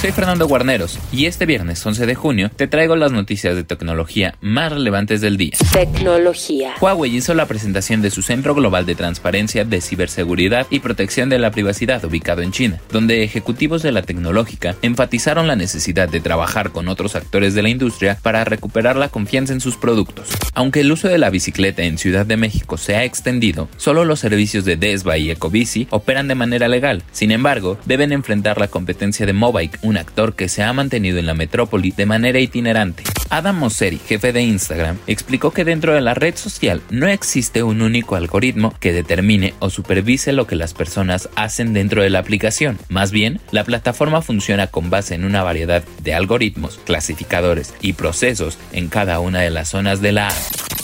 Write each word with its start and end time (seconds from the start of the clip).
Soy 0.00 0.12
Fernando 0.12 0.46
Guarneros 0.46 0.98
y 1.12 1.24
este 1.24 1.46
viernes 1.46 1.84
11 1.84 2.04
de 2.04 2.14
junio 2.14 2.50
te 2.54 2.66
traigo 2.66 2.94
las 2.94 3.10
noticias 3.10 3.56
de 3.56 3.64
tecnología 3.64 4.34
más 4.42 4.70
relevantes 4.70 5.22
del 5.22 5.38
día. 5.38 5.52
Tecnología. 5.72 6.74
Huawei 6.80 7.16
hizo 7.16 7.32
la 7.32 7.46
presentación 7.46 8.02
de 8.02 8.10
su 8.10 8.20
Centro 8.20 8.54
Global 8.54 8.84
de 8.84 8.94
Transparencia 8.94 9.64
de 9.64 9.80
Ciberseguridad 9.80 10.66
y 10.68 10.80
Protección 10.80 11.30
de 11.30 11.38
la 11.38 11.50
Privacidad 11.50 12.04
ubicado 12.04 12.42
en 12.42 12.52
China, 12.52 12.80
donde 12.90 13.22
ejecutivos 13.22 13.82
de 13.82 13.92
la 13.92 14.02
tecnológica 14.02 14.76
enfatizaron 14.82 15.46
la 15.46 15.56
necesidad 15.56 16.08
de 16.08 16.20
trabajar 16.20 16.70
con 16.70 16.88
otros 16.88 17.16
actores 17.16 17.54
de 17.54 17.62
la 17.62 17.70
industria 17.70 18.18
para 18.20 18.44
recuperar 18.44 18.96
la 18.96 19.08
confianza 19.08 19.54
en 19.54 19.60
sus 19.60 19.76
productos. 19.76 20.28
Aunque 20.52 20.80
el 20.80 20.92
uso 20.92 21.08
de 21.08 21.18
la 21.18 21.30
bicicleta 21.30 21.82
en 21.82 21.96
Ciudad 21.96 22.26
de 22.26 22.36
México 22.36 22.76
se 22.76 22.96
ha 22.96 23.04
extendido, 23.04 23.68
solo 23.78 24.04
los 24.04 24.20
servicios 24.20 24.66
de 24.66 24.76
Desva 24.76 25.16
y 25.16 25.30
Ecobici 25.30 25.86
operan 25.90 26.28
de 26.28 26.34
manera 26.34 26.68
legal. 26.68 27.02
Sin 27.12 27.30
embargo, 27.30 27.78
deben 27.86 28.12
enfrentar 28.12 28.58
la 28.58 28.68
competencia 28.68 29.24
de 29.24 29.32
Mobike, 29.32 29.78
un 29.82 29.93
actor 29.96 30.34
que 30.34 30.48
se 30.48 30.62
ha 30.62 30.72
mantenido 30.72 31.18
en 31.18 31.26
la 31.26 31.34
metrópoli 31.34 31.90
de 31.90 32.06
manera 32.06 32.40
itinerante. 32.40 33.02
Adam 33.30 33.58
Mosseri, 33.58 33.98
jefe 33.98 34.32
de 34.32 34.42
Instagram, 34.42 34.98
explicó 35.06 35.50
que 35.50 35.64
dentro 35.64 35.94
de 35.94 36.00
la 36.00 36.14
red 36.14 36.36
social 36.36 36.82
no 36.90 37.08
existe 37.08 37.62
un 37.62 37.82
único 37.82 38.16
algoritmo 38.16 38.74
que 38.80 38.92
determine 38.92 39.54
o 39.58 39.70
supervise 39.70 40.32
lo 40.32 40.46
que 40.46 40.56
las 40.56 40.74
personas 40.74 41.28
hacen 41.34 41.72
dentro 41.72 42.02
de 42.02 42.10
la 42.10 42.20
aplicación. 42.20 42.78
Más 42.88 43.10
bien, 43.10 43.40
la 43.50 43.64
plataforma 43.64 44.22
funciona 44.22 44.68
con 44.68 44.90
base 44.90 45.14
en 45.14 45.24
una 45.24 45.42
variedad 45.42 45.84
de 46.02 46.14
algoritmos, 46.14 46.78
clasificadores 46.84 47.74
y 47.80 47.94
procesos 47.94 48.58
en 48.72 48.88
cada 48.88 49.20
una 49.20 49.40
de 49.40 49.50
las 49.50 49.70
zonas 49.70 50.00
de 50.00 50.12
la 50.12 50.28
app. 50.28 50.83